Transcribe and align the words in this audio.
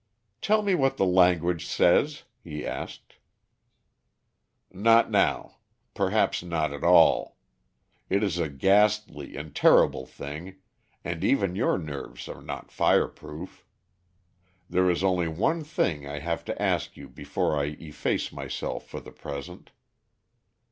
"Tell 0.41 0.63
me 0.63 0.73
what 0.73 0.97
the 0.97 1.05
language 1.05 1.67
says?" 1.67 2.23
he 2.43 2.65
asked. 2.65 3.17
"Not 4.73 5.11
now 5.11 5.57
perhaps 5.93 6.41
not 6.41 6.73
at 6.73 6.83
all. 6.83 7.37
It 8.09 8.23
is 8.23 8.39
a 8.39 8.49
ghastly 8.49 9.35
and 9.37 9.53
terrible 9.55 10.07
thing, 10.07 10.55
and 11.03 11.23
even 11.23 11.55
your 11.55 11.77
nerves 11.77 12.27
are 12.27 12.41
not 12.41 12.71
fireproof. 12.71 13.63
There 14.67 14.89
is 14.89 15.03
only 15.03 15.27
one 15.27 15.63
thing 15.63 16.07
I 16.07 16.17
have 16.17 16.43
to 16.45 16.59
ask 16.59 16.97
you 16.97 17.07
before 17.07 17.55
I 17.59 17.65
efface 17.79 18.31
myself 18.31 18.87
for 18.87 18.99
the 18.99 19.11
present. 19.11 19.69